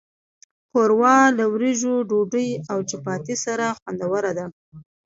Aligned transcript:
ښوروا 0.69 1.17
له 1.37 1.45
وریژو، 1.53 1.93
ډوډۍ، 2.09 2.49
او 2.71 2.77
چپاتي 2.89 3.35
سره 3.45 3.65
خوندوره 3.77 4.31
ده. 4.37 4.45